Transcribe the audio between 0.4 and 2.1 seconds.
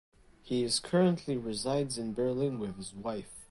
He is currently resides